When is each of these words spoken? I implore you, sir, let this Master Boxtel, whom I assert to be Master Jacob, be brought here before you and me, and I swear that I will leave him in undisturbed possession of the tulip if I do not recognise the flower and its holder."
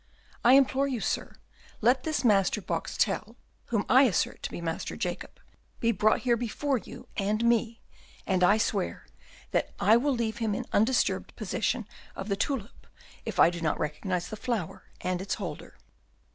I 0.43 0.53
implore 0.53 0.87
you, 0.87 0.99
sir, 0.99 1.35
let 1.79 2.01
this 2.01 2.23
Master 2.23 2.59
Boxtel, 2.59 3.35
whom 3.65 3.85
I 3.87 4.05
assert 4.05 4.41
to 4.41 4.49
be 4.49 4.59
Master 4.59 4.95
Jacob, 4.97 5.39
be 5.79 5.91
brought 5.91 6.21
here 6.21 6.35
before 6.35 6.79
you 6.79 7.07
and 7.17 7.45
me, 7.45 7.83
and 8.25 8.43
I 8.43 8.57
swear 8.57 9.05
that 9.51 9.75
I 9.79 9.97
will 9.97 10.15
leave 10.15 10.37
him 10.37 10.55
in 10.55 10.65
undisturbed 10.73 11.35
possession 11.35 11.87
of 12.15 12.29
the 12.29 12.35
tulip 12.35 12.87
if 13.25 13.39
I 13.39 13.51
do 13.51 13.61
not 13.61 13.77
recognise 13.79 14.29
the 14.29 14.37
flower 14.37 14.85
and 15.01 15.21
its 15.21 15.35
holder." 15.35 15.77